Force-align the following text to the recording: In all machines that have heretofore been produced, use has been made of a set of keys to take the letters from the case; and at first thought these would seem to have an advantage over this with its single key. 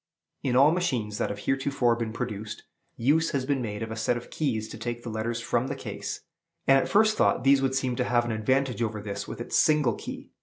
In 0.41 0.55
all 0.55 0.71
machines 0.71 1.19
that 1.19 1.29
have 1.29 1.37
heretofore 1.37 1.95
been 1.95 2.11
produced, 2.11 2.63
use 2.97 3.29
has 3.33 3.45
been 3.45 3.61
made 3.61 3.83
of 3.83 3.91
a 3.91 3.95
set 3.95 4.17
of 4.17 4.31
keys 4.31 4.67
to 4.69 4.77
take 4.79 5.03
the 5.03 5.11
letters 5.11 5.39
from 5.39 5.67
the 5.67 5.75
case; 5.75 6.21
and 6.65 6.79
at 6.79 6.89
first 6.89 7.15
thought 7.15 7.43
these 7.43 7.61
would 7.61 7.75
seem 7.75 7.95
to 7.97 8.03
have 8.05 8.25
an 8.25 8.31
advantage 8.31 8.81
over 8.81 8.99
this 8.99 9.27
with 9.27 9.39
its 9.39 9.55
single 9.55 9.93
key. 9.93 10.31